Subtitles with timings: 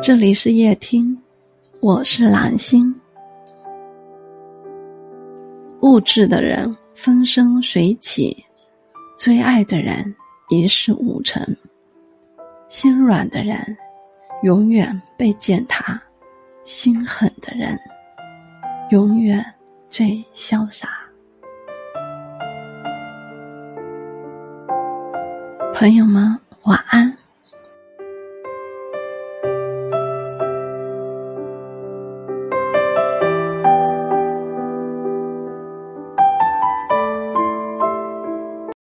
[0.00, 1.16] 这里是夜听，
[1.80, 2.94] 我是蓝心。
[5.82, 8.44] 物质的人风生水起，
[9.18, 10.14] 最爱的人
[10.50, 11.44] 一事无成。
[12.68, 13.76] 心软的人
[14.44, 16.00] 永远被践踏，
[16.62, 17.76] 心狠的人
[18.90, 19.44] 永远
[19.90, 20.88] 最潇洒。
[25.74, 27.12] 朋友们，晚安。